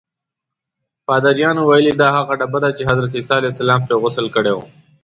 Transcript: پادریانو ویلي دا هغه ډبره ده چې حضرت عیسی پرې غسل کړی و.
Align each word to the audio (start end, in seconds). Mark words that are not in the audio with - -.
پادریانو 1.05 1.61
ویلي 1.69 1.93
دا 2.01 2.07
هغه 2.17 2.33
ډبره 2.39 2.59
ده 2.63 2.69
چې 2.77 2.83
حضرت 2.89 3.11
عیسی 3.17 3.35
پرې 3.87 3.95
غسل 4.01 4.25
کړی 4.35 4.51
و. 4.53 4.59